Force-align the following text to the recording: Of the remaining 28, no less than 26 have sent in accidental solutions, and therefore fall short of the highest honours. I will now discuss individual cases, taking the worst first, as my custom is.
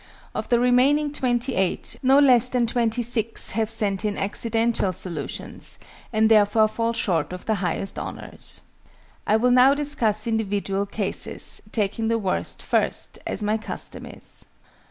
Of 0.33 0.49
the 0.49 0.59
remaining 0.59 1.13
28, 1.13 1.97
no 2.01 2.17
less 2.17 2.49
than 2.49 2.65
26 2.65 3.51
have 3.51 3.69
sent 3.69 4.03
in 4.03 4.17
accidental 4.17 4.93
solutions, 4.93 5.77
and 6.11 6.27
therefore 6.27 6.67
fall 6.67 6.91
short 6.93 7.31
of 7.31 7.45
the 7.45 7.53
highest 7.61 7.99
honours. 7.99 8.61
I 9.27 9.35
will 9.35 9.51
now 9.51 9.75
discuss 9.75 10.25
individual 10.25 10.87
cases, 10.87 11.61
taking 11.71 12.07
the 12.07 12.17
worst 12.17 12.63
first, 12.63 13.19
as 13.27 13.43
my 13.43 13.59
custom 13.59 14.07
is. 14.07 14.45